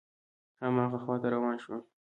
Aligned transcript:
هماغه 0.63 0.97
خواته 1.03 1.27
روان 1.35 1.55
شوم. 1.63 1.81